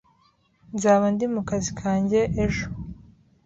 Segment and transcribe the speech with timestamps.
[0.75, 2.65] Nzaba ndi mu kazi kanjye ejo